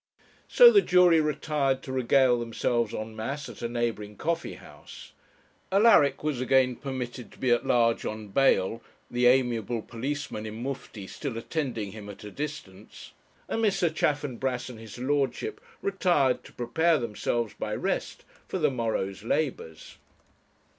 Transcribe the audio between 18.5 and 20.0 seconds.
the morrow's labours.